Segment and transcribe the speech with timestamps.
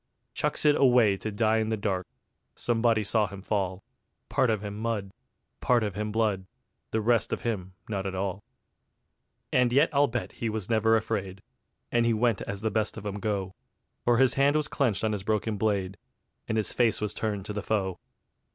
[0.33, 2.07] Chucks it away to die in the dark:
[2.55, 3.83] Somebody saw him fall,
[4.29, 5.11] Part of him mud,
[5.59, 6.47] part of him blood,
[6.89, 8.43] The rest of him not at all.
[9.53, 11.43] And yet I'll bet he was never afraid,
[11.91, 13.53] And he went as the best of 'em go,
[14.03, 15.97] For his hand was clenched on his broken blade,
[16.47, 17.99] And his face was turned to the foe.